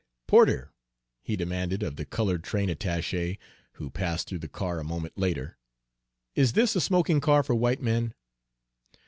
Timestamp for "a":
4.79-4.83, 6.75-6.81